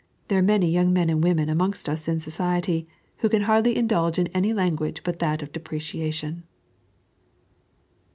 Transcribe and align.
There 0.29 0.39
are 0.39 0.41
many 0.41 0.67
young 0.71 0.91
men 0.91 1.11
and 1.11 1.23
women 1.23 1.47
amongst 1.47 1.87
us 1.87 2.07
in 2.07 2.19
society 2.19 2.87
who 3.17 3.29
can 3.29 3.43
hardly 3.43 3.77
indulge 3.77 4.17
in 4.17 4.29
any 4.33 4.51
language 4.51 5.03
but 5.03 5.19
that 5.19 5.43
of 5.43 5.51
depreciation. 5.51 6.41